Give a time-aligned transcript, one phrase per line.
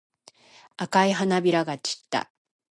[0.77, 2.31] 赤い花びらが散った。